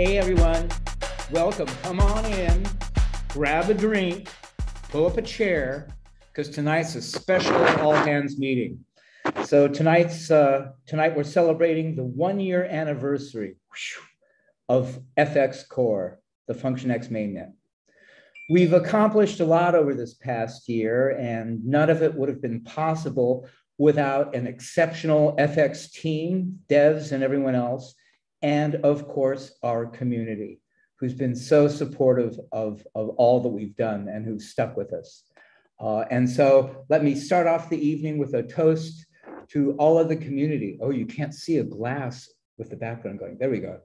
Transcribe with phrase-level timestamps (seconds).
[0.00, 0.66] Hey everyone,
[1.30, 1.66] welcome.
[1.82, 2.66] Come on in,
[3.28, 4.30] grab a drink,
[4.88, 5.88] pull up a chair,
[6.32, 8.82] because tonight's a special all hands meeting.
[9.44, 13.56] So tonight's uh, tonight we're celebrating the one year anniversary
[14.70, 17.52] of FX Core, the FunctionX mainnet.
[18.48, 22.62] We've accomplished a lot over this past year, and none of it would have been
[22.62, 27.94] possible without an exceptional FX team, devs, and everyone else,
[28.42, 30.60] and of course, our community,
[30.96, 35.24] who's been so supportive of, of all that we've done and who's stuck with us.
[35.78, 39.06] Uh, and so let me start off the evening with a toast
[39.48, 40.78] to all of the community.
[40.80, 43.38] Oh, you can't see a glass with the background going.
[43.38, 43.80] There we go.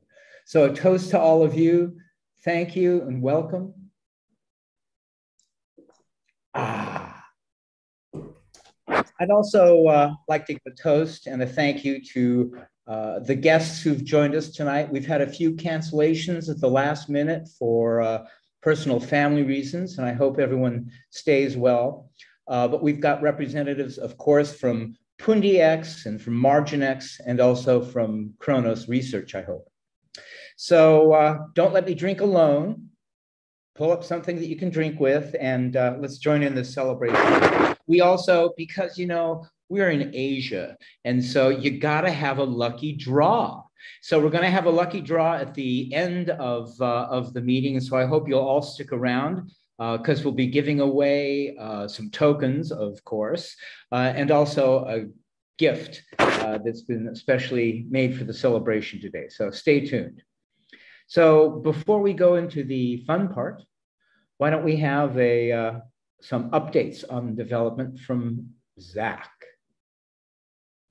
[0.46, 1.98] So a toast to all of you.
[2.44, 3.74] Thank you and welcome.
[6.54, 7.24] Ah.
[9.20, 13.36] I'd also uh, like to give a toast and a thank you to uh, the
[13.36, 14.92] guests who've joined us tonight.
[14.92, 18.26] We've had a few cancellations at the last minute for uh,
[18.62, 22.10] personal family reasons, and I hope everyone stays well.
[22.48, 28.34] Uh, but we've got representatives, of course, from PundiX and from MarginX and also from
[28.38, 29.68] Kronos Research, I hope.
[30.58, 32.90] So uh, don't let me drink alone.
[33.76, 37.76] Pull up something that you can drink with and uh, let's join in this celebration
[37.88, 40.78] we also, because, you know, we're in Asia.
[41.04, 43.64] And so you got to have a lucky draw.
[44.02, 47.42] So we're going to have a lucky draw at the end of, uh, of the
[47.42, 47.80] meeting.
[47.80, 52.10] So I hope you'll all stick around because uh, we'll be giving away uh, some
[52.10, 53.56] tokens, of course,
[53.92, 55.06] uh, and also a
[55.58, 59.28] gift uh, that's been especially made for the celebration today.
[59.30, 60.22] So stay tuned.
[61.08, 63.64] So before we go into the fun part,
[64.38, 65.80] why don't we have a uh,
[66.22, 68.50] some updates on development from
[68.80, 69.30] Zach.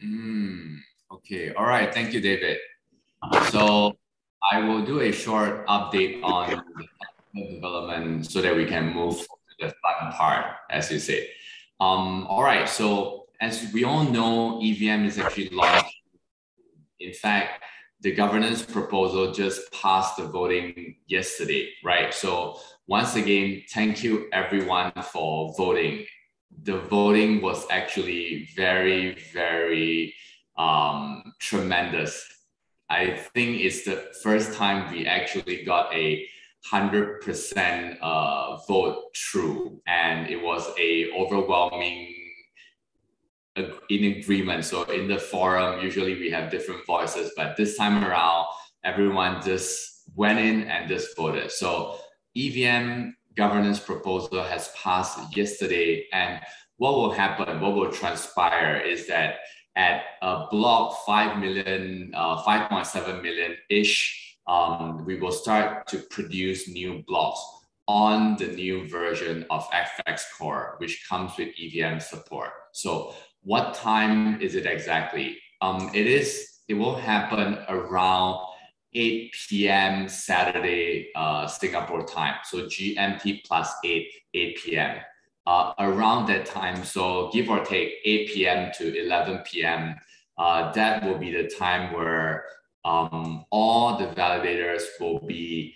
[0.05, 0.79] Mm,
[1.13, 1.93] okay, all right.
[1.93, 2.59] Thank you, David.
[3.51, 3.97] So
[4.53, 6.63] I will do a short update on
[7.33, 9.27] the development so that we can move to
[9.59, 11.31] the fun part, as you say.
[11.81, 15.95] Um, all right, so as we all know, EVM is actually launched.
[17.01, 17.65] In fact,
[18.01, 22.13] the governance proposal just passed the voting yesterday, right?
[22.13, 26.05] So once again, thank you everyone for voting.
[26.63, 30.15] The voting was actually very, very
[30.57, 32.27] um, tremendous.
[32.89, 36.27] I think it's the first time we actually got a
[36.73, 42.15] 100% uh, vote true and it was a overwhelming
[43.57, 48.47] in agreement so in the forum usually we have different voices but this time around
[48.83, 51.97] everyone just went in and just voted so
[52.37, 56.07] EVM governance proposal has passed yesterday.
[56.13, 56.41] And
[56.77, 59.37] what will happen, what will transpire is that
[59.77, 66.69] at a block 5 million, uh, 5.7 million ish, um, we will start to produce
[66.69, 67.41] new blocks
[67.87, 72.51] on the new version of FX Core, which comes with EVM support.
[72.73, 75.39] So what time is it exactly?
[75.61, 78.41] Um, it is, it will happen around
[78.95, 80.09] 8 p.m.
[80.09, 82.37] Saturday uh, Singapore time.
[82.45, 84.97] So GMT plus 8, 8 p.m.
[85.47, 88.73] Uh, around that time, so give or take 8 p.m.
[88.79, 89.97] to 11 p.m.,
[90.39, 92.45] uh, that will be the time where
[92.85, 95.75] um, all the validators will be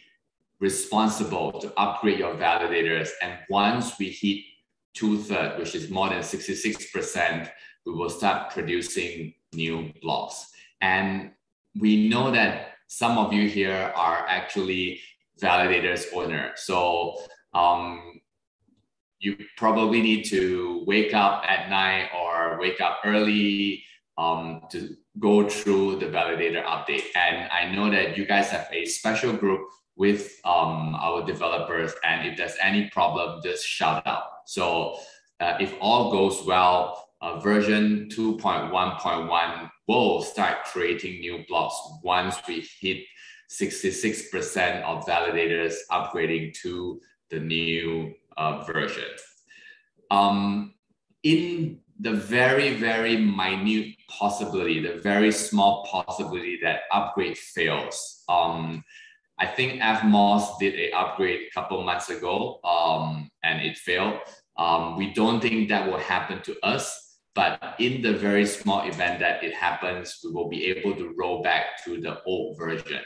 [0.61, 3.11] responsible to upgrade your validators.
[3.23, 4.45] And once we hit
[4.95, 7.51] two thirds, which is more than 66%,
[7.87, 10.51] we will start producing new blocks.
[10.81, 11.33] And
[11.79, 15.01] we know that some of you here are actually
[15.41, 16.53] validators owner.
[16.57, 17.17] So
[17.55, 18.21] um,
[19.21, 23.85] you probably need to wake up at night or wake up early
[24.17, 27.05] um, to go through the validator update.
[27.15, 31.93] And I know that you guys have a special group with um, our developers.
[32.05, 34.25] And if there's any problem, just shout out.
[34.47, 34.99] So
[35.41, 41.75] uh, if all goes well, uh, version 2.1.1 will start creating new blocks
[42.05, 42.99] once we hit
[43.51, 47.01] 66% of validators upgrading to
[47.31, 49.09] the new uh, version.
[50.11, 50.75] Um,
[51.23, 58.85] in the very, very minute possibility, the very small possibility that upgrade fails, um,
[59.39, 64.19] I think Evmos did a upgrade a couple months ago um, and it failed.
[64.57, 67.08] Um, we don't think that will happen to us
[67.39, 71.41] but in the very small event that it happens, we will be able to roll
[71.41, 73.01] back to the old version.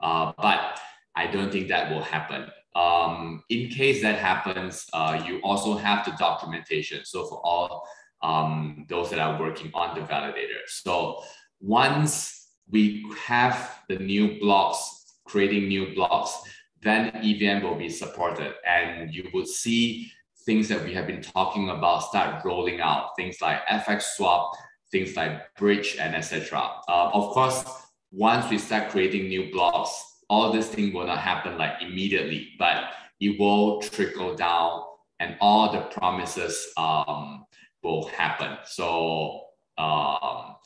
[0.00, 0.80] Uh, but
[1.14, 2.46] I don't think that will happen.
[2.74, 7.04] Um, in case that happens, uh, you also have the documentation.
[7.04, 7.86] So for all
[8.22, 10.64] um, those that are working on the validator.
[10.66, 11.22] So
[11.60, 14.80] once we have the new blocks
[15.26, 16.40] creating new blocks,
[16.80, 18.54] then EVM will be supported.
[18.66, 20.10] And you would see
[20.46, 24.52] things that we have been talking about start rolling out, things like FX swap,
[24.90, 26.70] things like bridge and etc.
[26.88, 27.64] Uh, of course,
[28.12, 29.90] once we start creating new blocks,
[30.28, 32.84] all this thing will not happen like immediately, but
[33.20, 34.82] it will trickle down
[35.20, 37.44] and all the promises um,
[37.82, 38.58] will happen.
[38.64, 39.42] So
[39.78, 40.56] um,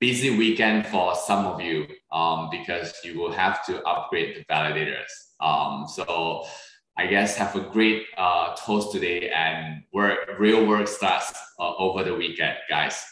[0.00, 5.10] busy weekend for some of you um, because you will have to upgrade the validators.
[5.40, 6.46] Um, so
[6.98, 12.02] I guess have a great uh, toast today and work, real work starts uh, over
[12.02, 13.04] the weekend, guys.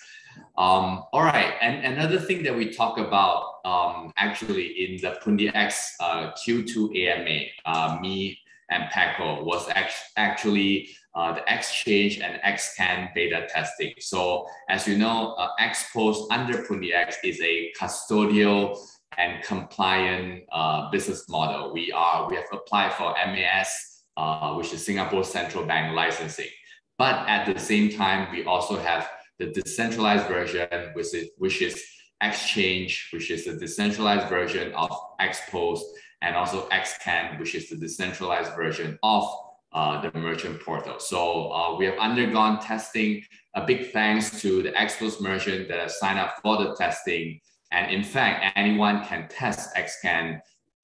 [0.57, 5.55] Um, all right, and another thing that we talk about um, actually in the Pundi
[5.55, 8.39] X uh, Q2 AMA, uh, me
[8.71, 13.93] and Peko was act- actually uh, the exchange and XCAN beta testing.
[13.99, 18.79] So as you know, uh, XPOS under Pundi X is a custodial
[19.19, 21.73] and compliant uh, business model.
[21.73, 26.51] We are we have applied for MAS, uh, which is Singapore Central Bank licensing.
[26.99, 29.09] But at the same time, we also have
[29.39, 31.85] the decentralized version, which is, which is
[32.21, 34.91] Exchange, which is the decentralized version of
[35.21, 35.81] XPOS,
[36.23, 39.29] and also XCAN, which is the decentralized version of
[39.73, 40.99] uh, the merchant portal.
[40.99, 43.23] So uh, we have undergone testing.
[43.57, 47.41] A big thanks to the XPOS merchant that have signed up for the testing.
[47.75, 50.41] And in fact, anyone can test XCAN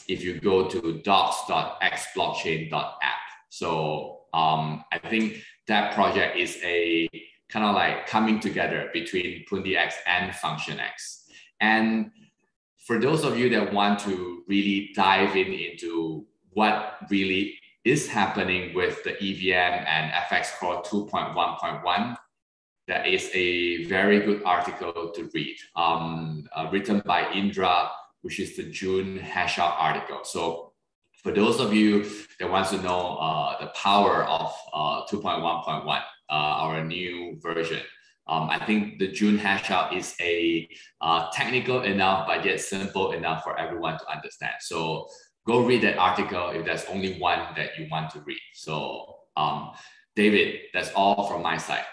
[0.08, 3.20] if you go to docs.xblockchain.app.
[3.48, 7.08] So um, I think that project is a
[7.48, 11.28] kind of like coming together between Pundi X and Function X.
[11.60, 12.10] And
[12.78, 18.74] for those of you that want to really dive in into what really is happening
[18.74, 22.16] with the EVM and FX Core 2.1.1,
[22.90, 27.88] that is a very good article to read, um, uh, written by Indra,
[28.22, 30.24] which is the June hashout article.
[30.24, 30.72] So
[31.22, 32.04] for those of you
[32.40, 36.02] that wants to know uh, the power of uh, 2.1.1, uh,
[36.32, 37.80] our new version,
[38.26, 40.68] um, I think the June hashout is a
[41.00, 44.54] uh, technical enough, but yet simple enough for everyone to understand.
[44.60, 45.06] So
[45.46, 48.42] go read that article if there's only one that you want to read.
[48.52, 49.70] So um,
[50.16, 51.84] David, that's all from my side.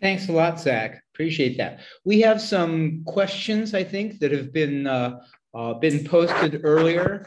[0.00, 1.02] Thanks a lot, Zach.
[1.14, 1.80] Appreciate that.
[2.04, 5.20] We have some questions, I think, that have been uh,
[5.54, 7.26] uh, been posted earlier.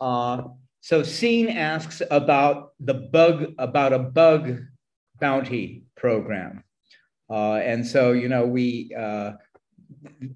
[0.00, 0.44] Uh,
[0.80, 4.60] so Scene asks about the bug about a bug
[5.20, 6.64] bounty program.
[7.30, 9.32] Uh, and so, you know, we, uh,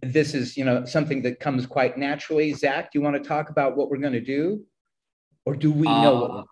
[0.02, 2.52] this is, you know, something that comes quite naturally.
[2.55, 4.64] Zach, do you want to talk about what we're going to do?
[5.44, 6.44] Or do we know what uh,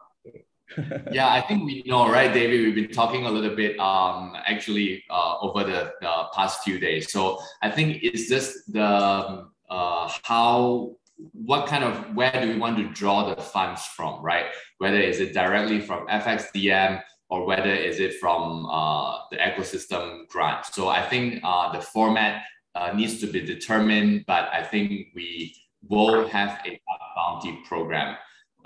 [1.13, 2.61] yeah, I think we know, right, David?
[2.61, 7.13] We've been talking a little bit um, actually uh, over the, the past few days.
[7.13, 10.97] So I think it's just the uh, how,
[11.33, 14.47] what kind of, where do we want to draw the funds from, right?
[14.79, 20.67] Whether is it directly from FXDM, or whether is it from uh, the ecosystem grant.
[20.67, 22.43] So I think uh, the format
[22.75, 25.55] uh, needs to be determined, but I think we
[25.89, 26.81] will have a
[27.17, 28.17] bounty program,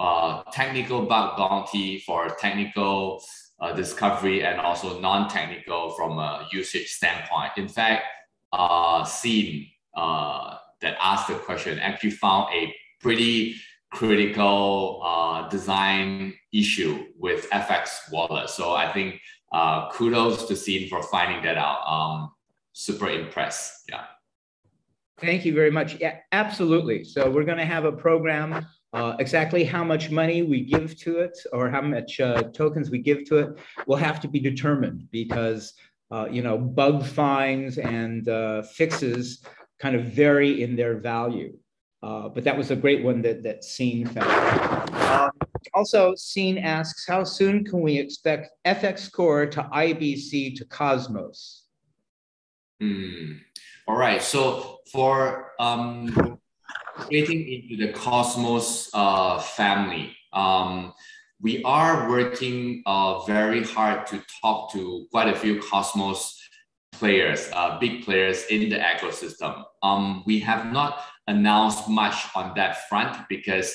[0.00, 3.22] uh, technical bug bounty for technical
[3.60, 7.52] uh, discovery and also non-technical from a usage standpoint.
[7.58, 8.04] In fact,
[8.52, 13.56] uh, Scene uh, that asked the question actually found a pretty
[13.92, 18.48] critical uh, design issue with FX wallet.
[18.48, 19.20] So I think
[19.52, 21.86] uh, kudos to Scene for finding that out.
[21.86, 22.32] Um,
[22.72, 23.84] super impressed.
[23.90, 24.04] Yeah.
[25.18, 26.00] Thank you very much.
[26.00, 27.04] Yeah, absolutely.
[27.04, 28.66] So we're going to have a program.
[28.92, 32.98] Uh, exactly how much money we give to it or how much uh, tokens we
[32.98, 35.74] give to it will have to be determined because
[36.10, 39.44] uh, you know bug finds and uh, fixes
[39.78, 41.56] kind of vary in their value.
[42.02, 44.94] Uh, but that was a great one that, that Scene found.
[44.94, 45.30] Um,
[45.74, 51.64] also, Scene asks, how soon can we expect FX Core to IBC to Cosmos?
[52.80, 53.32] Hmm.
[53.86, 54.22] All right.
[54.22, 56.39] So for um,
[57.08, 60.92] getting into the Cosmos uh, family, um,
[61.40, 66.38] we are working uh, very hard to talk to quite a few Cosmos
[66.92, 69.64] players, uh, big players in the ecosystem.
[69.82, 73.74] Um, we have not announced much on that front because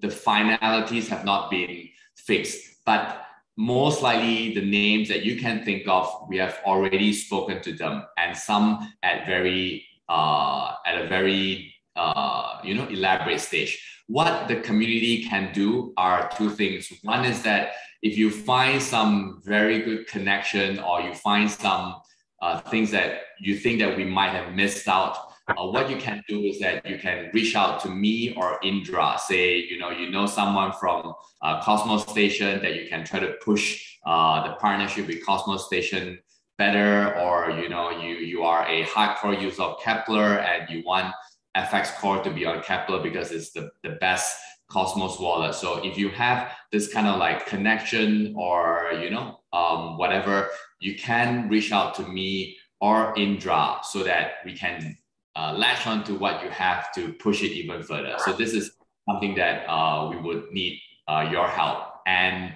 [0.00, 2.84] the finalities have not been fixed.
[2.86, 3.24] But
[3.56, 8.04] most likely the names that you can think of, we have already spoken to them,
[8.16, 13.80] and some at very uh, at a very uh, you know elaborate stage.
[14.08, 16.92] What the community can do are two things.
[17.02, 21.96] One is that if you find some very good connection or you find some
[22.42, 26.22] uh, things that you think that we might have missed out uh, what you can
[26.28, 29.18] do is that you can reach out to me or Indra.
[29.18, 33.34] Say, you know, you know someone from uh, Cosmos Station that you can try to
[33.44, 36.18] push uh, the partnership with Cosmos Station
[36.58, 41.12] better, or you know, you you are a hardcore user of Keplr and you want
[41.56, 44.36] FX Core to be on Keplr because it's the, the best
[44.70, 45.54] Cosmos wallet.
[45.54, 50.48] So if you have this kind of like connection or you know um, whatever,
[50.80, 54.96] you can reach out to me or Indra so that we can
[55.36, 58.16] uh, latch on to what you have to push it even further.
[58.24, 58.72] So this is
[59.08, 61.78] something that uh, we would need uh, your help.
[62.06, 62.54] And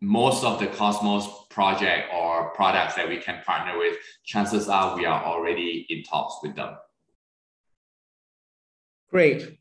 [0.00, 5.04] most of the Cosmos project or products that we can partner with, chances are we
[5.04, 6.76] are already in talks with them.
[9.10, 9.58] Great.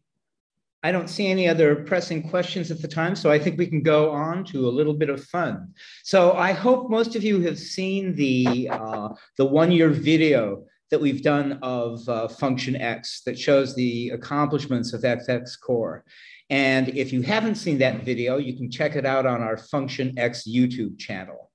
[0.82, 3.82] I don't see any other pressing questions at the time, so I think we can
[3.82, 5.74] go on to a little bit of fun.
[6.04, 11.22] So I hope most of you have seen the, uh, the one-year video that we've
[11.22, 16.06] done of uh, Function X that shows the accomplishments of FX Core.
[16.50, 20.18] And if you haven't seen that video, you can check it out on our Function
[20.18, 21.52] X YouTube channel.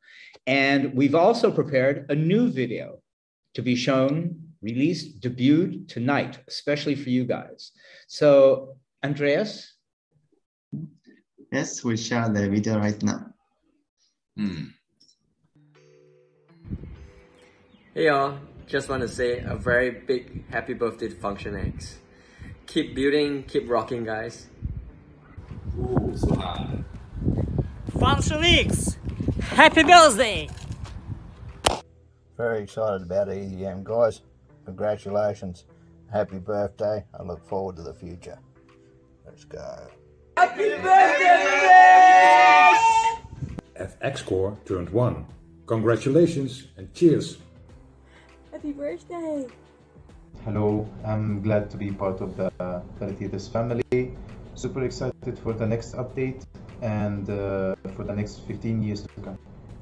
[0.47, 2.99] And we've also prepared a new video
[3.55, 7.73] to be shown, released, debuted tonight, especially for you guys.
[8.09, 9.75] So Andreas?
[11.53, 13.27] Yes, we share the video right now.
[14.37, 14.65] Hmm.
[17.95, 21.99] Hey y'all, just want to say a very big happy birthday to Function X.
[22.67, 24.49] Keep building, keep rocking, guys.
[25.79, 26.85] Ooh, so hard.
[28.01, 28.97] Function X,
[29.43, 30.49] happy birthday!
[32.37, 34.21] Very excited about EVM, guys.
[34.65, 35.65] Congratulations.
[36.13, 37.05] Happy birthday.
[37.19, 38.39] I look forward to the future.
[39.25, 39.89] Let's go.
[40.37, 41.45] Happy birthday,
[43.79, 45.27] FX Core turned one.
[45.67, 47.39] Congratulations and cheers.
[48.53, 49.47] Happy birthday!
[50.45, 52.51] Hello, I'm glad to be part of the
[53.01, 54.15] Validators family.
[54.55, 56.45] Super excited for the next update
[56.83, 59.39] and uh, for the next 15 years to come.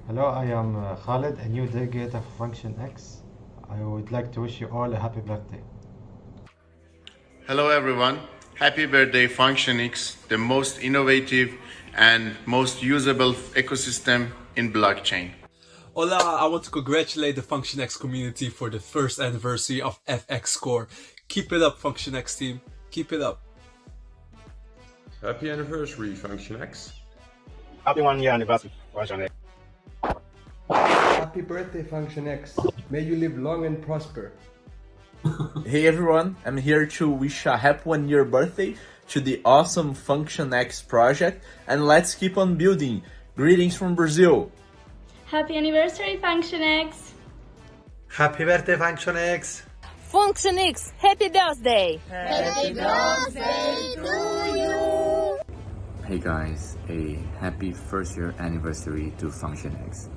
[0.07, 3.22] Hello, I am uh, Khalid, a new delegate of Function X.
[3.73, 5.63] I would like to wish you all a happy birthday.
[7.47, 8.21] Hello, everyone.
[8.55, 11.55] Happy birthday, FunctionX, the most innovative
[11.97, 15.31] and most usable ecosystem in blockchain.
[15.95, 20.89] Hola, I want to congratulate the FunctionX community for the first anniversary of FX Core.
[21.29, 22.61] Keep it up, FunctionX team.
[22.91, 23.41] Keep it up.
[25.23, 26.93] Happy anniversary, FunctionX.
[27.87, 29.31] Happy one year anniversary, FunctionX.
[31.33, 32.59] Happy birthday, Function X.
[32.91, 34.33] May you live long and prosper.
[35.65, 38.77] hey everyone, I'm here to wish a happy one year birthday
[39.09, 43.01] to the awesome Function X project and let's keep on building.
[43.35, 44.53] Greetings from Brazil.
[45.25, 47.15] Happy anniversary, Function X.
[48.09, 49.63] Happy birthday, Function X.
[50.13, 51.99] Function X, happy birthday.
[52.11, 55.39] Happy birthday to you.
[56.05, 60.11] Hey guys, a happy first year anniversary to Function X.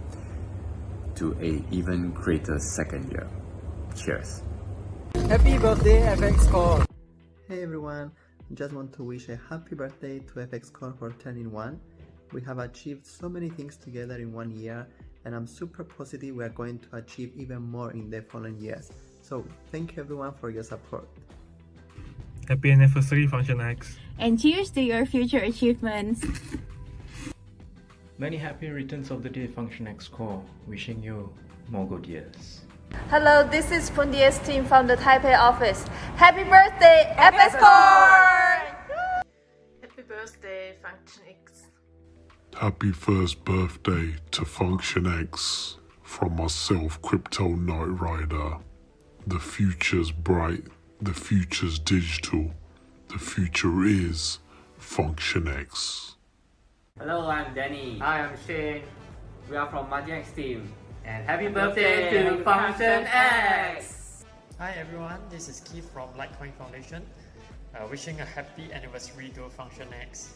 [1.15, 3.25] To a even greater second year.
[3.95, 4.43] Cheers.
[5.29, 6.85] Happy birthday, FX Core!
[7.47, 8.11] Hey everyone,
[8.53, 11.79] just want to wish a happy birthday to FX Core for turning one.
[12.33, 14.87] We have achieved so many things together in one year,
[15.23, 18.91] and I'm super positive we are going to achieve even more in the following years.
[19.21, 21.07] So, thank you everyone for your support.
[22.49, 23.97] Happy anniversary, Function X!
[24.19, 26.25] And cheers to your future achievements!
[28.17, 30.41] Many happy returns of the day, Function X Core.
[30.67, 31.33] Wishing you
[31.67, 32.61] more good years.
[33.09, 35.85] Hello, this is Pundi's team from the Taipei office.
[36.15, 39.25] Happy birthday, FX Core!
[39.81, 41.63] Happy birthday, Function X.
[42.55, 48.59] Happy first birthday to Function X from myself, Crypto Knight Rider.
[49.27, 50.63] The future's bright,
[51.01, 52.51] the future's digital,
[53.09, 54.39] the future is
[54.77, 56.14] Function X.
[56.97, 57.99] Hello, I'm Danny.
[57.99, 58.83] Hi, I'm Shane.
[59.49, 60.71] We are from Magic team.
[61.03, 64.23] And happy birthday, birthday to Function X!
[64.57, 67.03] Hi everyone, this is Keith from Litecoin Foundation.
[67.75, 70.35] Uh, wishing a happy anniversary to Function X.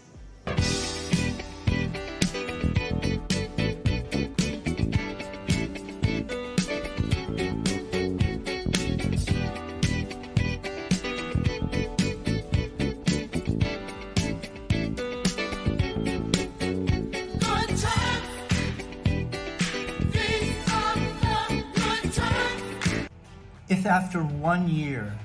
[23.69, 25.15] If after one year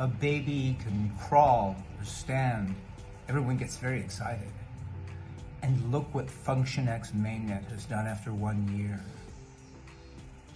[0.00, 2.74] a baby can crawl or stand,
[3.28, 4.50] everyone gets very excited.
[5.62, 9.00] And look what FunctionX mainnet has done after one year.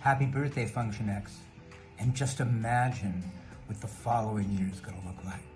[0.01, 1.35] Happy birthday, FunctionX.
[2.01, 3.23] And just imagine
[3.67, 5.56] what the following year is going to look like.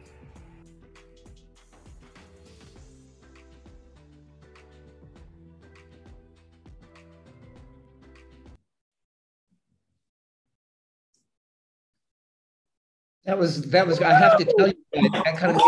[13.31, 14.01] That was that was.
[14.01, 15.63] I have to tell you, that kind of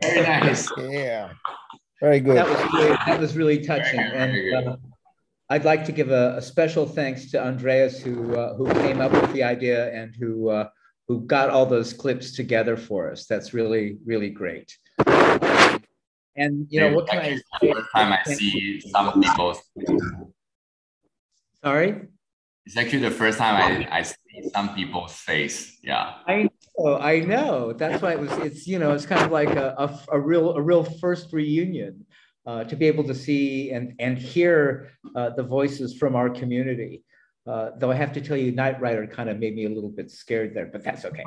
[0.00, 0.70] made Very nice.
[0.78, 1.32] Yeah.
[2.00, 2.38] Very good.
[2.38, 4.76] That was really, that was really touching, and uh,
[5.50, 9.12] I'd like to give a, a, special thanks to Andreas who uh, who came up
[9.12, 10.68] with the idea and who uh,
[11.08, 13.26] who got all those clips together for us.
[13.26, 14.74] That's really really great.
[16.36, 17.38] And you know what can I?
[17.60, 19.60] First time I see some people.
[21.62, 22.00] Sorry.
[22.64, 24.16] It's actually the first time I, I see
[24.52, 25.78] some people's face.
[25.82, 26.14] Yeah.
[26.26, 26.48] I
[26.78, 27.72] know, I know.
[27.72, 28.32] That's why it was.
[28.38, 32.06] It's you know, it's kind of like a, a, a real a real first reunion
[32.46, 37.02] uh, to be able to see and and hear uh, the voices from our community.
[37.46, 39.90] Uh, though I have to tell you, Knight Rider kind of made me a little
[39.90, 41.24] bit scared there, but that's okay.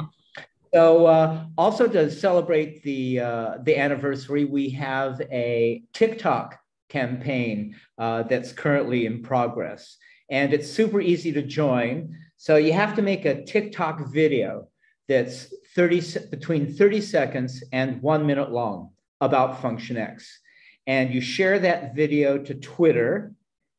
[0.73, 6.57] So uh, also to celebrate the uh, the anniversary, we have a TikTok
[6.89, 9.97] campaign uh, that's currently in progress
[10.29, 12.17] and it's super easy to join.
[12.37, 14.67] So you have to make a TikTok video
[15.07, 18.91] that's 30 between 30 seconds and one minute long
[19.21, 20.39] about Function X.
[20.85, 23.33] And you share that video to Twitter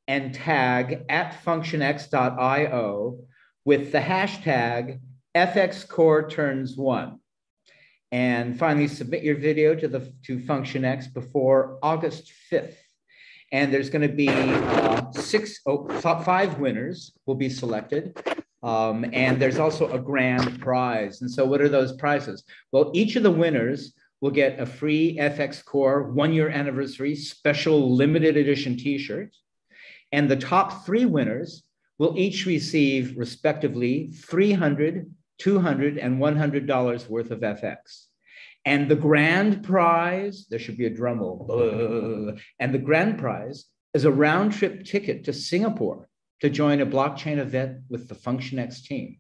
[0.09, 3.19] and tag at functionx.io
[3.65, 5.01] with the hashtag
[5.35, 7.21] FXCore turns one.
[8.11, 12.75] And finally, submit your video to the to FunctionX before August 5th
[13.53, 18.17] and there's going to be uh, six, oh, five winners will be selected.
[18.63, 21.21] Um, and there's also a grand prize.
[21.21, 22.45] And so, what are those prizes?
[22.73, 27.95] Well, each of the winners will get a free FX Core one year anniversary special
[27.95, 29.35] limited edition t shirt.
[30.11, 31.63] And the top three winners
[31.99, 38.07] will each receive, respectively, 300 200 and $100 worth of FX.
[38.65, 44.05] And the grand prize, there should be a drum roll, and the grand prize is
[44.05, 46.08] a round trip ticket to Singapore
[46.41, 49.19] to join a blockchain event with the FunctionX team.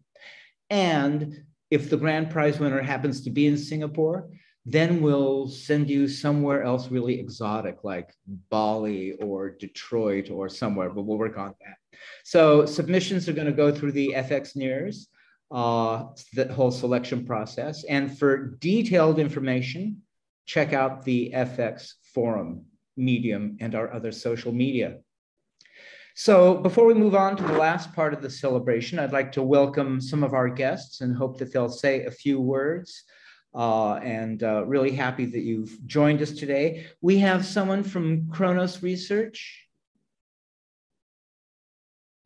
[0.70, 4.28] And if the grand prize winner happens to be in Singapore,
[4.64, 8.12] then we'll send you somewhere else really exotic, like
[8.50, 11.98] Bali or Detroit or somewhere, but we'll work on that.
[12.24, 15.08] So submissions are going to go through the FX Nears
[15.50, 16.04] uh,
[16.34, 17.84] the whole selection process.
[17.84, 20.02] And for detailed information,
[20.46, 24.98] check out the FX forum, Medium, and our other social media.
[26.18, 29.42] So before we move on to the last part of the celebration, I'd like to
[29.44, 33.04] welcome some of our guests and hope that they'll say a few words.
[33.54, 36.86] Uh, and uh, really happy that you've joined us today.
[37.00, 39.64] We have someone from Kronos Research.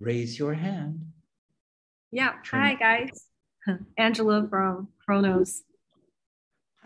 [0.00, 1.12] Raise your hand.
[2.11, 2.33] Yeah.
[2.50, 3.26] Hi, guys.
[3.98, 5.64] Angela from Kronos.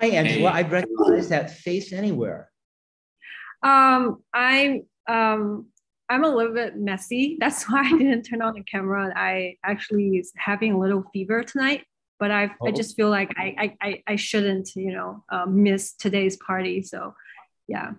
[0.00, 0.50] Hi, Angela.
[0.50, 2.50] I recognize that face anywhere.
[3.62, 5.66] Um, I'm um,
[6.08, 7.36] I'm a little bit messy.
[7.40, 9.12] That's why I didn't turn on the camera.
[9.14, 11.84] I actually is having a little fever tonight,
[12.18, 12.68] but I oh.
[12.68, 16.82] I just feel like I I I shouldn't you know uh, miss today's party.
[16.82, 17.14] So,
[17.68, 17.92] yeah.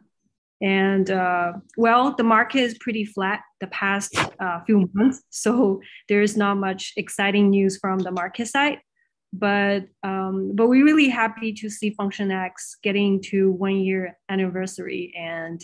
[0.60, 6.36] And uh, well, the market is pretty flat the past uh, few months, so there's
[6.36, 8.80] not much exciting news from the market side.
[9.32, 15.62] But um, but we're really happy to see FunctionX getting to one year anniversary, and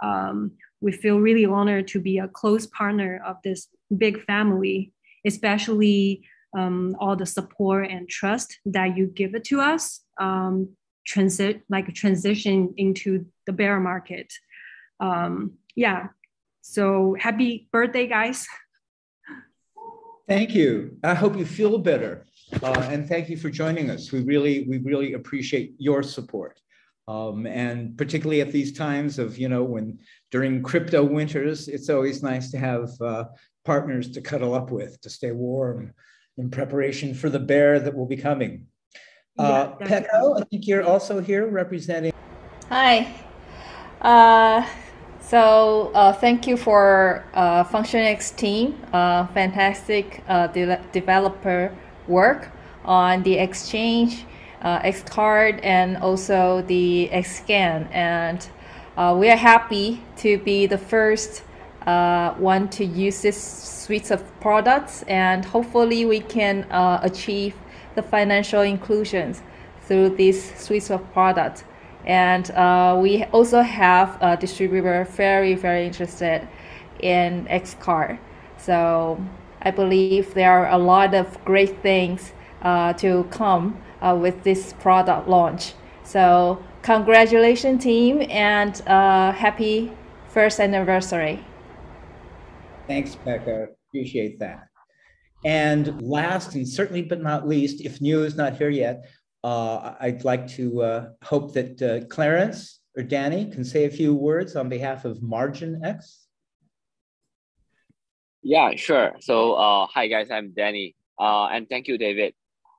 [0.00, 4.92] um, we feel really honored to be a close partner of this big family,
[5.26, 6.22] especially
[6.56, 10.70] um, all the support and trust that you give it to us um,
[11.06, 14.32] transit like transition into the bear market.
[15.00, 16.08] Um, yeah.
[16.60, 18.46] So happy birthday, guys.
[20.28, 20.98] Thank you.
[21.02, 22.26] I hope you feel better.
[22.62, 24.12] Uh, and thank you for joining us.
[24.12, 26.60] We really, we really appreciate your support.
[27.08, 29.98] Um, and particularly at these times of, you know, when
[30.30, 33.24] during crypto winters, it's always nice to have uh,
[33.64, 35.94] partners to cuddle up with to stay warm
[36.36, 38.66] in preparation for the bear that will be coming.
[39.38, 42.12] Uh, yeah, Peko, I think you're also here representing.
[42.68, 43.10] Hi.
[44.02, 44.68] Uh,
[45.20, 51.74] so uh, thank you for uh, FunctionX team, uh, fantastic uh, de developer
[52.06, 52.50] work
[52.84, 54.24] on the exchange,
[54.62, 57.88] uh, Xcard, and also the Xscan.
[57.92, 58.46] And
[58.96, 61.42] uh, we are happy to be the first
[61.86, 66.66] uh, one to use this suite of products, and hopefully we can
[67.02, 67.54] achieve
[67.94, 69.42] the financial inclusions
[69.82, 71.64] through this suite of products.
[72.06, 76.46] And uh, we also have a distributor very, very interested
[77.00, 78.18] in Xcard.
[78.56, 79.20] So
[79.62, 84.72] I believe there are a lot of great things uh, to come uh, with this
[84.74, 85.74] product launch.
[86.04, 89.92] So congratulations team and uh, happy
[90.28, 91.44] first anniversary.
[92.86, 93.68] Thanks, Peko.
[93.88, 94.68] Appreciate that.
[95.44, 99.08] And last and certainly but not least, if New is not here yet,
[99.44, 104.14] uh, I'd like to uh, hope that uh, Clarence or Danny can say a few
[104.14, 106.26] words on behalf of Margin X.
[108.42, 109.16] Yeah, sure.
[109.20, 112.34] So, uh, hi guys, I'm Danny, uh, and thank you, David.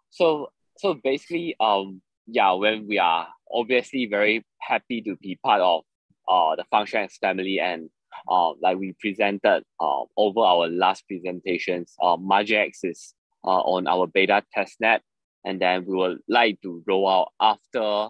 [0.10, 5.83] So, so basically, um, yeah, when we are obviously very happy to be part of
[6.29, 7.89] uh, the FunctionX family and
[8.29, 13.13] uh, like we presented uh, over our last presentations, uh, MarginX is
[13.43, 14.99] uh, on our beta testnet,
[15.43, 18.07] and then we would like to roll out after,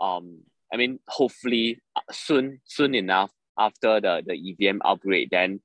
[0.00, 0.40] um,
[0.72, 5.60] I mean, hopefully uh, soon, soon enough after the, the EVM upgrade, then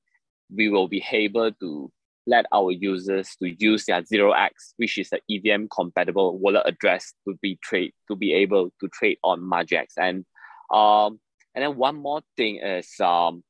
[0.54, 1.90] we will be able to
[2.26, 7.36] let our users to use their 0x, which is the EVM compatible wallet address to
[7.42, 9.86] be trade to be able to trade on MarginX.
[9.98, 10.24] And
[10.70, 11.20] um,
[11.54, 13.42] and then one more thing is um,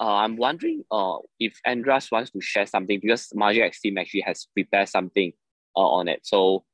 [0.00, 4.46] uh, I'm wondering uh, if Andras wants to share something because MarginX team actually has
[4.52, 5.32] prepared something
[5.76, 6.20] uh, on it.
[6.22, 6.64] So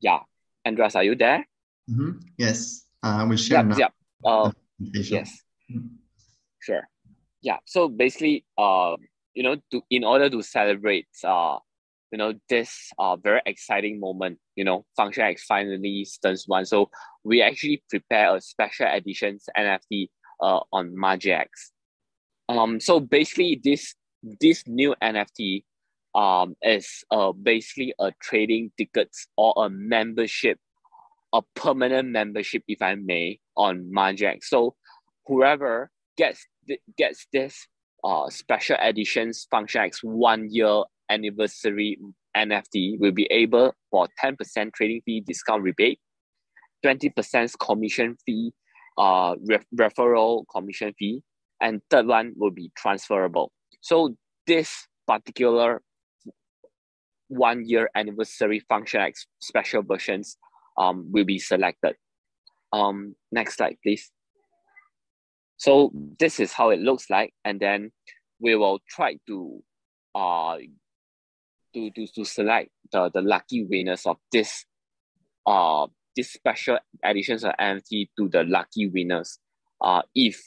[0.00, 0.20] yeah,
[0.64, 1.46] Andras, are you there?
[1.90, 2.18] Mm-hmm.
[2.36, 3.78] Yes, uh, we share yep.
[3.78, 3.92] Yep.
[4.24, 5.42] Uh, yes.
[6.60, 6.88] Sure.
[7.40, 7.58] Yeah.
[7.64, 8.96] So basically, uh,
[9.38, 11.58] you know, to in order to celebrate, uh,
[12.10, 16.66] you know, this uh very exciting moment, you know, FunctionX finally turns one.
[16.66, 16.90] So
[17.22, 20.08] we actually prepare a special editions NFT
[20.42, 21.46] uh on MarginX.
[22.48, 23.94] Um, so basically, this
[24.40, 25.62] this new NFT
[26.16, 30.58] um is uh basically a trading tickets or a membership,
[31.32, 34.46] a permanent membership, if I may, on MarginX.
[34.50, 34.74] So
[35.26, 36.44] whoever gets
[36.96, 37.68] gets this
[38.04, 41.98] uh special editions Function X one year anniversary
[42.36, 45.98] NFT will be able for 10% trading fee discount rebate,
[46.84, 48.52] 20% commission fee,
[48.96, 51.22] uh, ref- referral commission fee,
[51.60, 53.50] and third one will be transferable.
[53.80, 55.82] So this particular
[57.28, 60.36] one year anniversary Function X special versions
[60.78, 61.96] um, will be selected.
[62.72, 64.10] Um, next slide, please.
[65.58, 67.90] So this is how it looks like, and then
[68.40, 69.62] we will try to
[70.14, 70.56] uh
[71.74, 74.64] to, to, to select the, the lucky winners of this
[75.46, 79.38] uh this special editions of NFT to the lucky winners
[79.80, 80.40] uh if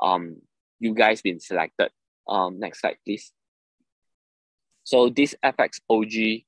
[0.00, 0.36] um
[0.78, 1.90] you guys been selected.
[2.28, 3.32] Um, next slide, please.
[4.84, 6.42] So this FX OG,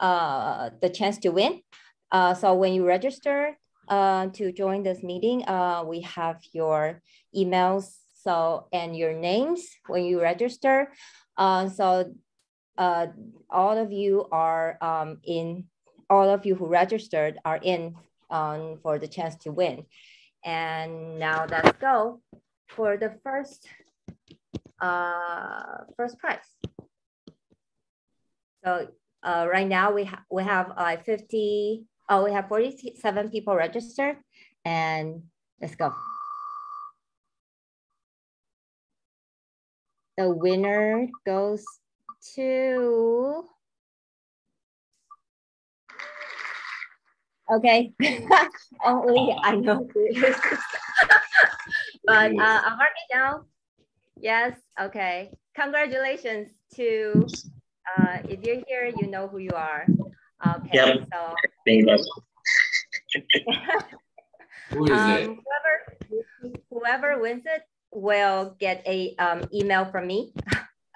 [0.01, 1.61] uh, the chance to win.
[2.11, 7.03] Uh, so when you register uh, to join this meeting, uh, we have your
[7.37, 10.92] emails so and your names when you register.
[11.37, 12.11] Uh, so
[12.78, 13.08] uh,
[13.50, 15.64] all of you are um, in,
[16.08, 17.96] all of you who registered are in
[18.30, 19.84] um, for the chance to win.
[20.44, 22.20] And now let's go
[22.68, 23.66] for the first
[24.80, 26.46] uh, first prize.
[28.64, 28.88] So
[29.22, 34.16] uh, right now we, ha we have uh, 50, oh, we have 47 people registered
[34.64, 35.22] and
[35.60, 35.92] let's go.
[40.16, 41.64] The winner goes
[42.35, 43.44] to,
[47.52, 47.92] okay,
[48.85, 50.09] only I know who
[52.04, 53.44] but uh, I'll mark it down.
[54.20, 55.31] Yes, okay.
[55.54, 57.26] Congratulations to,
[57.96, 59.87] uh, if you're here, you know who you are.
[60.46, 61.09] Okay, yep.
[61.12, 61.35] so.
[64.70, 65.26] who is um, it?
[65.26, 65.83] Whoever,
[66.70, 70.33] whoever wins it will get a um, email from me.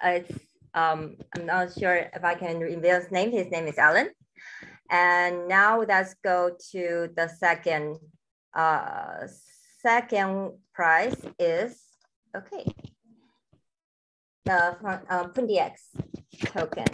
[0.03, 0.31] it's
[0.73, 3.31] um, I'm not sure if I can reveal his name.
[3.31, 4.09] His name is Alan.
[4.89, 7.97] And now let's go to the second.
[8.55, 9.27] Uh,
[9.81, 11.81] second prize is
[12.35, 12.65] okay.
[14.45, 14.75] The
[15.09, 15.71] uh, PundiX
[16.45, 16.85] token.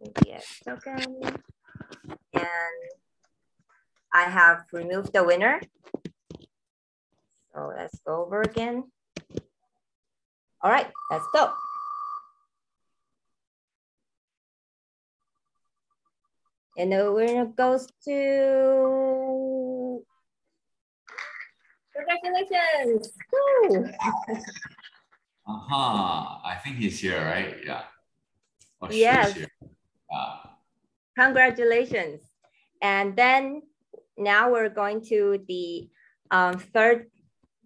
[0.00, 1.20] PundiX token,
[2.32, 2.78] and
[4.14, 5.60] I have removed the winner.
[7.54, 8.84] So let's go over again.
[10.62, 11.52] All right, let's go.
[16.76, 20.02] And the winner goes to,
[21.94, 23.12] congratulations.
[23.32, 23.90] Woo.
[25.46, 26.38] Uh-huh.
[26.44, 27.56] I think he's here, right?
[27.64, 27.82] Yeah.
[28.80, 29.36] Oh, Yes.
[30.14, 30.36] Uh,
[31.18, 32.22] Congratulations.
[32.80, 33.62] And then
[34.16, 35.88] now we're going to the
[36.30, 37.10] um, third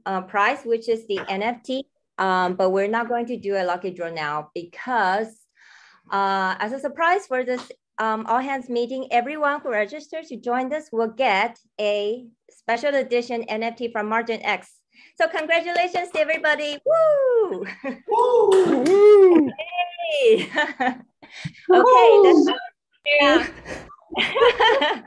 [0.05, 1.85] uh, prize, which is the NFT.
[2.19, 5.29] Um, but we're not going to do a lucky draw now because
[6.11, 10.69] uh, as a surprise for this um, all hands meeting, everyone who registers to join
[10.69, 14.73] this will get a special edition NFT from Margin X.
[15.17, 16.79] So congratulations to everybody.
[16.85, 17.65] Woo!
[18.09, 19.51] Woo!
[20.11, 20.51] Hey!
[21.73, 22.45] okay,
[23.07, 23.47] yeah.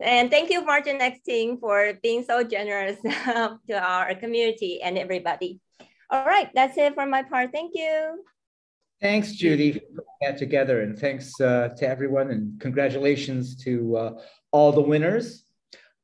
[0.00, 3.00] and thank you, Margin X team, for being so generous
[3.68, 5.60] to our community and everybody.
[6.10, 7.52] All right, that's it for my part.
[7.52, 8.22] Thank you.
[9.04, 14.12] Thanks, Judy, for putting that together, and thanks uh, to everyone, and congratulations to uh,
[14.50, 15.44] all the winners.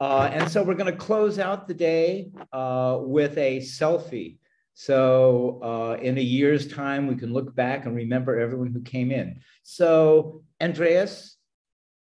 [0.01, 4.37] Uh, and so we're going to close out the day uh, with a selfie.
[4.75, 9.11] So uh, in a year's time, we can look back and remember everyone who came
[9.11, 9.41] in.
[9.63, 11.39] So Andreas,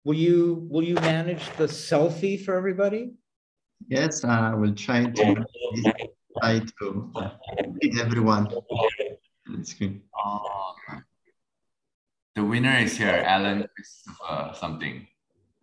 [0.02, 3.12] will you will you manage the selfie for everybody?
[3.86, 5.44] Yes, I will try to
[6.40, 7.12] try to
[8.00, 8.48] everyone.
[9.48, 10.00] That's good.
[10.16, 10.74] Oh,
[12.36, 15.06] the winner is here, Alan Christopher something,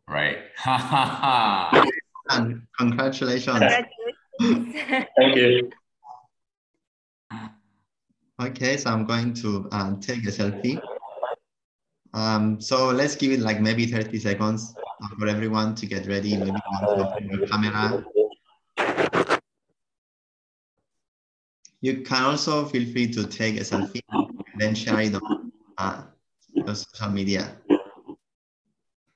[0.10, 0.38] right?
[0.58, 1.86] Ha ha ha!
[2.30, 3.60] And congratulations.
[4.42, 5.70] Thank you.
[8.42, 10.82] Okay, so I'm going to uh, take a selfie.
[12.14, 16.36] Um, so let's give it like maybe 30 seconds uh, for everyone to get ready.
[16.36, 18.04] Maybe want to open your camera.
[21.82, 26.04] You can also feel free to take a selfie and then share it on uh,
[26.54, 27.58] your social media.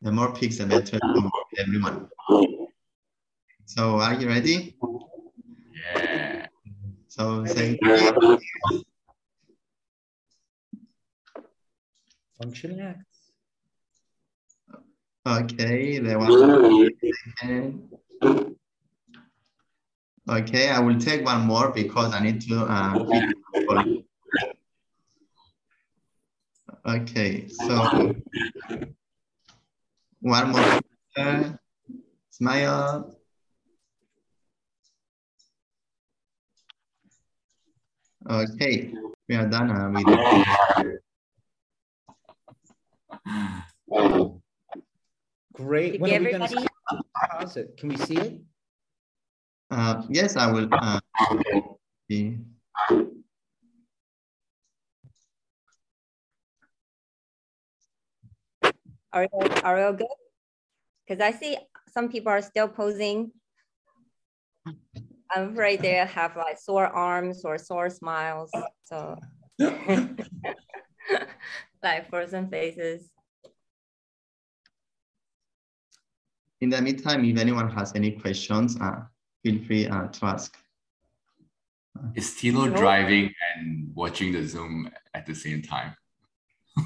[0.02, 2.10] The more pics, the better for everyone.
[3.66, 4.78] So are you ready?
[5.74, 6.48] Yeah.
[7.08, 8.40] So thank you.
[12.38, 12.98] Function X.
[15.28, 16.34] Okay, there was
[20.30, 22.94] Okay, I will take one more because I need to uh.
[26.86, 28.14] Okay, so
[30.22, 30.82] one more
[31.16, 31.60] picture.
[32.30, 33.16] Smile.
[38.30, 38.94] Okay,
[39.28, 41.02] we are done uh, with it.
[45.54, 46.00] Great.
[46.00, 46.68] When are we going to
[47.16, 47.76] pause it?
[47.78, 48.42] Can we see it?
[49.72, 50.68] Uh, yes, I will.
[50.72, 51.00] Uh,
[52.10, 52.38] see.
[59.14, 59.30] Are you,
[59.64, 60.08] are you all good?
[61.08, 61.58] Because I see
[61.92, 63.32] some people are still posing.
[65.32, 68.52] I'm afraid they have like sore arms or sore smiles.
[68.84, 69.16] So
[71.84, 73.10] like frozen faces.
[76.62, 79.04] In the meantime, if anyone has any questions, uh,
[79.44, 80.58] feel free uh, to ask.
[82.16, 85.96] Is Tilo driving and watching the Zoom at the same time?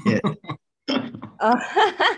[0.04, 0.18] Yeah.
[1.40, 1.54] Oh.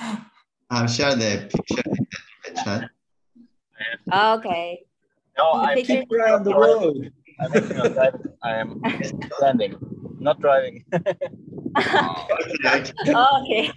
[0.70, 2.06] I'll share the picture in
[2.44, 2.90] the chat.
[4.12, 4.82] okay.
[5.38, 7.12] No, I picture- Keep her on the road.
[7.40, 8.20] I'm actually.
[8.42, 8.80] I am
[9.36, 9.74] standing,
[10.20, 10.84] not driving.
[11.74, 13.70] okay.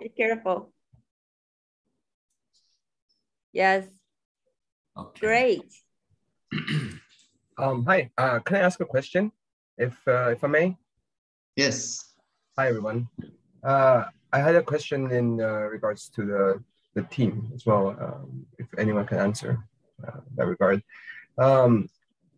[0.00, 0.70] Be careful.
[3.56, 3.88] Yes.
[4.94, 5.20] Okay.
[5.20, 5.68] Great.
[7.58, 9.32] Um, hi, uh, can I ask a question,
[9.78, 10.76] if uh, if I may?
[11.56, 12.04] Yes.
[12.58, 13.08] Hi, everyone.
[13.64, 16.62] Uh, I had a question in uh, regards to the
[16.94, 17.96] the team as well.
[17.96, 19.64] Um, if anyone can answer
[20.06, 20.82] uh, that regard,
[21.38, 21.88] um,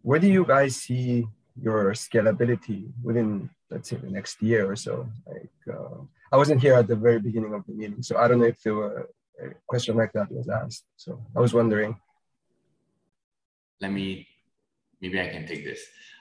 [0.03, 1.27] where do you guys see
[1.61, 5.11] your scalability within, let's say, the next year or so?
[5.27, 5.99] Like, uh,
[6.31, 8.63] I wasn't here at the very beginning of the meeting, so I don't know if
[8.63, 10.85] there were a question like that was asked.
[10.97, 11.99] So I was wondering.
[13.81, 14.27] Let me,
[15.01, 15.81] maybe I can take this.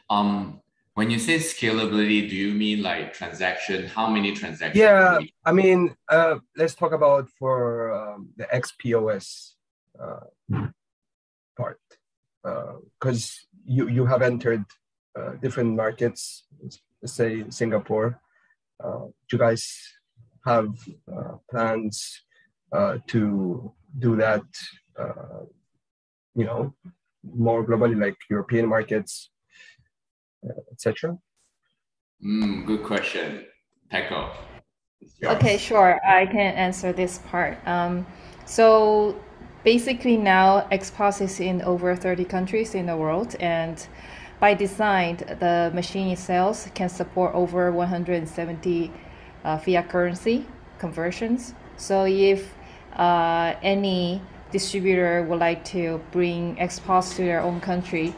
[0.09, 0.61] Um,
[0.93, 3.87] when you say scalability, do you mean like transaction?
[3.87, 4.79] How many transactions?
[4.79, 9.53] Yeah, I mean, uh, let's talk about for um, the XPOS
[10.01, 10.69] uh,
[11.55, 11.79] part,
[12.99, 14.65] because uh, you you have entered
[15.17, 18.19] uh, different markets, let's say Singapore.
[18.83, 19.93] Uh, do you guys
[20.45, 20.69] have
[22.71, 24.43] uh, to do that?
[26.37, 26.73] you know,
[27.23, 29.31] more globally, like European markets,
[30.71, 31.17] etc.
[32.23, 33.45] Mm, good question,
[33.91, 34.29] Peko.
[35.23, 35.99] Okay, sure.
[36.05, 37.57] I can answer this part.
[37.67, 38.05] Um,
[38.45, 39.19] so
[39.63, 43.87] basically now XPOS is in over 30 countries in the world and
[44.39, 48.91] by design the machine itself can support over 170
[49.43, 50.45] uh, fiat currency
[50.77, 51.53] conversions.
[51.77, 52.53] So if
[52.97, 58.13] uh, any distributor would like to bring XPOS to their own country,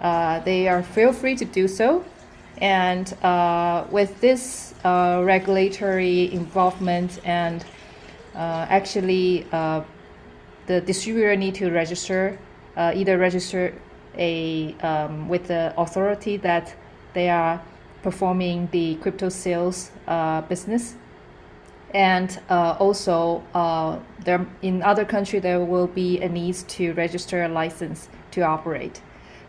[0.00, 2.04] uh, they are feel free to do so.
[2.58, 7.64] And uh, with this uh, regulatory involvement and
[8.34, 9.82] uh, actually uh,
[10.66, 12.38] the distributor need to register,
[12.76, 13.74] either register
[14.16, 16.74] a um, with the authority that
[17.12, 17.60] they are
[18.02, 19.90] performing the crypto sales
[20.48, 20.94] business
[21.94, 27.42] and uh, also uh, there in other country there will be a need to register
[27.44, 29.00] a license to operate.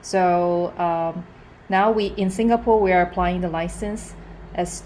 [0.01, 1.25] So um,
[1.69, 4.15] now we in singapore we are applying the license
[4.55, 4.83] as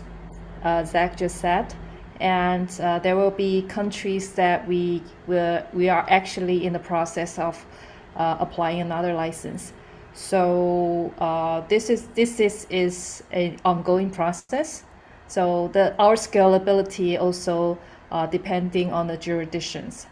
[0.64, 1.74] uh, zach just said.
[2.20, 7.38] And uh, there will be countries that we will, we are actually in the process
[7.38, 7.66] of
[8.16, 9.74] uh, applying another license.
[10.14, 14.86] So uh, this is this is is an ongoing process
[15.28, 17.78] so the our scalability also
[18.12, 20.08] uh, depending on the jurisdictions.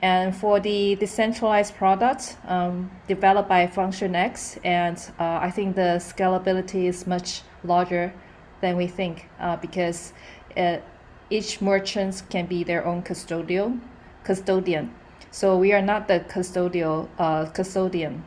[0.00, 6.84] And for the decentralized product um, developed by FunctionX, and uh, I think the scalability
[6.84, 8.12] is much larger
[8.60, 10.12] than we think uh, because
[10.56, 10.78] uh,
[11.30, 13.78] each merchant can be their own custodial
[14.22, 14.94] custodian.
[15.30, 18.24] So we are not the custodial uh, custodian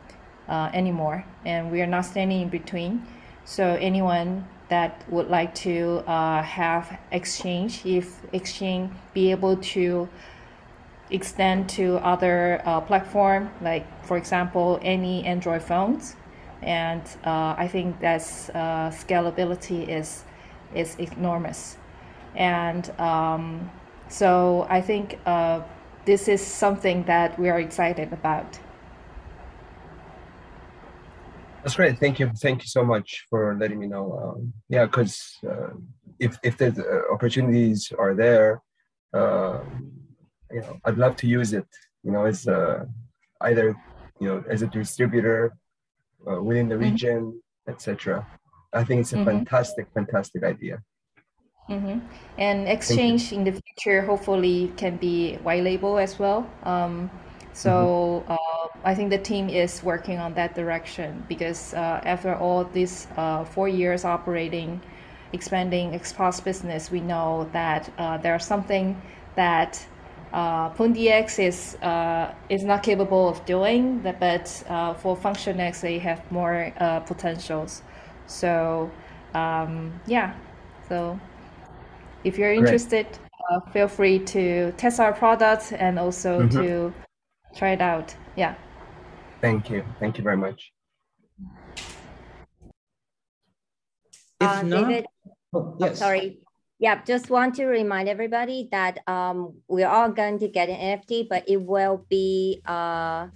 [0.48, 3.06] uh, anymore, and we are not standing in between.
[3.44, 10.08] So anyone that would like to uh, have exchange if exchange be able to
[11.10, 16.16] extend to other uh, platform like for example any android phones.
[16.62, 20.24] And uh, i think that's uh, scalability is
[20.74, 21.76] is enormous.
[22.34, 23.70] And um,
[24.08, 25.60] so i think uh,
[26.04, 28.58] this is something that we are excited about
[31.62, 31.98] that's great.
[31.98, 32.30] Thank you.
[32.40, 34.06] Thank you so much for letting me know.
[34.22, 35.70] Um, yeah, because uh,
[36.18, 38.60] if if the uh, opportunities are there,
[39.14, 39.60] uh,
[40.50, 41.66] you know, I'd love to use it.
[42.02, 42.84] You know, as uh,
[43.42, 43.76] either
[44.20, 45.52] you know as a distributor
[46.28, 46.84] uh, within the mm-hmm.
[46.84, 47.70] region, mm-hmm.
[47.70, 48.26] etc.
[48.72, 49.26] I think it's a mm-hmm.
[49.26, 50.82] fantastic, fantastic idea.
[51.68, 52.00] Mm-hmm.
[52.38, 56.50] And exchange in the future hopefully can be white label as well.
[56.64, 57.10] Um,
[57.52, 58.32] so mm-hmm.
[58.32, 58.51] uh,
[58.84, 63.44] I think the team is working on that direction because uh, after all these uh,
[63.44, 64.80] four years operating,
[65.32, 69.00] expanding XPOS business, we know that uh, there's something
[69.36, 69.84] that
[70.32, 75.80] uh, Pundi X is uh, is not capable of doing, that, but uh, for FunctionX
[75.80, 77.82] they have more uh, potentials.
[78.26, 78.90] So
[79.34, 80.34] um, yeah,
[80.88, 81.20] so
[82.24, 83.06] if you're interested,
[83.50, 86.60] uh, feel free to test our products and also mm-hmm.
[86.60, 86.94] to
[87.54, 88.14] try it out.
[88.36, 88.54] Yeah.
[89.40, 89.84] Thank you.
[89.98, 90.72] Thank you very much.
[94.40, 95.06] Uh, David,
[95.54, 95.98] oh, yes.
[95.98, 96.38] sorry.
[96.78, 101.28] Yeah, just want to remind everybody that um, we're all going to get an NFT,
[101.28, 103.28] but it will be uh,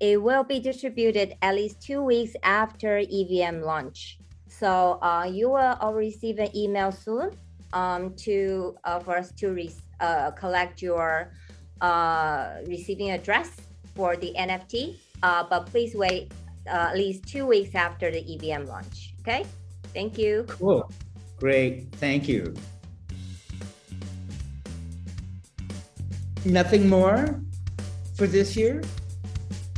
[0.00, 4.18] it will be distributed at least two weeks after EVM launch.
[4.48, 7.30] So uh, you will all receive an email soon
[7.72, 9.70] um, to uh, for us to re-
[10.00, 11.32] uh, collect your
[11.80, 13.50] uh, receiving address
[13.94, 14.96] for the NFT.
[15.22, 16.32] Uh, but please wait
[16.66, 19.14] uh, at least two weeks after the EVM launch.
[19.20, 19.44] Okay,
[19.92, 20.44] thank you.
[20.48, 20.90] Cool,
[21.38, 22.54] great, thank you.
[26.44, 27.40] Nothing more
[28.14, 28.82] for this year?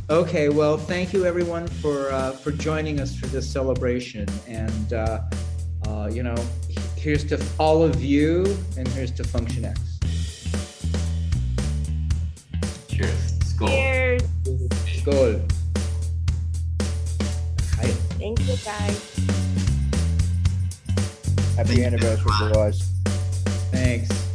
[0.09, 5.21] Okay, well, thank you everyone for uh, for joining us for this celebration, and uh,
[5.85, 6.35] uh, you know,
[6.95, 8.45] here's to all of you,
[8.77, 9.96] and here's to Function X.
[12.97, 13.37] Cheers.
[13.45, 13.69] Skål.
[13.69, 14.23] Cheers.
[15.01, 15.41] Skål.
[18.17, 19.15] Thank you, guys.
[21.55, 22.81] Happy anniversary, guys.
[23.71, 24.26] Thanks.